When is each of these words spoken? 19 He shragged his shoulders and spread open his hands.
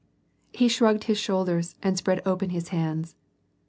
19 0.53 0.59
He 0.59 0.67
shragged 0.67 1.03
his 1.03 1.19
shoulders 1.19 1.75
and 1.83 1.95
spread 1.95 2.23
open 2.25 2.49
his 2.49 2.69
hands. 2.69 3.15